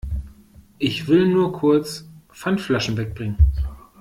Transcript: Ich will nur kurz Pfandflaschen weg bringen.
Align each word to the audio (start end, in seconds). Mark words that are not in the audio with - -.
Ich 0.79 1.07
will 1.07 1.27
nur 1.27 1.53
kurz 1.53 2.09
Pfandflaschen 2.33 2.97
weg 2.97 3.13
bringen. 3.13 3.37